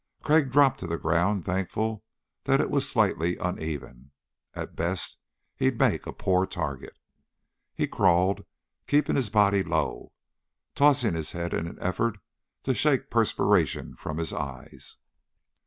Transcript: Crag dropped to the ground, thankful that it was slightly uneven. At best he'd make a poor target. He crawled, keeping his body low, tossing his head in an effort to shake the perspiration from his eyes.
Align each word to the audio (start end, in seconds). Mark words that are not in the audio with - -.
Crag 0.23 0.49
dropped 0.51 0.79
to 0.79 0.87
the 0.87 0.97
ground, 0.97 1.45
thankful 1.45 2.03
that 2.45 2.59
it 2.59 2.71
was 2.71 2.89
slightly 2.89 3.37
uneven. 3.37 4.09
At 4.55 4.75
best 4.75 5.19
he'd 5.55 5.77
make 5.77 6.07
a 6.07 6.11
poor 6.11 6.47
target. 6.47 6.97
He 7.75 7.85
crawled, 7.85 8.43
keeping 8.87 9.15
his 9.15 9.29
body 9.29 9.61
low, 9.61 10.11
tossing 10.73 11.13
his 11.13 11.33
head 11.33 11.53
in 11.53 11.67
an 11.67 11.77
effort 11.79 12.17
to 12.63 12.73
shake 12.73 13.11
the 13.11 13.13
perspiration 13.13 13.95
from 13.95 14.17
his 14.17 14.33
eyes. 14.33 14.97